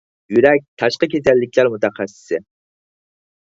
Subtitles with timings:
[0.35, 2.41] يۈرەك تاشقى كېسەللىكلەر مۇتەخەسسىسى